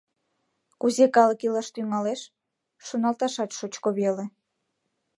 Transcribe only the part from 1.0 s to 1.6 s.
калык